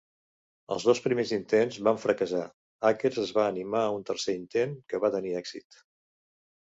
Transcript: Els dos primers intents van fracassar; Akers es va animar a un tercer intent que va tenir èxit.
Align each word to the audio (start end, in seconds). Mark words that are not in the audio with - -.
Els 0.75 0.85
dos 0.87 1.01
primers 1.07 1.33
intents 1.35 1.77
van 1.89 1.99
fracassar; 2.05 2.41
Akers 2.91 3.21
es 3.25 3.35
va 3.37 3.45
animar 3.51 3.85
a 3.91 3.95
un 3.99 4.09
tercer 4.11 4.37
intent 4.39 4.77
que 4.93 5.03
va 5.05 5.13
tenir 5.19 5.37
èxit. 5.43 5.83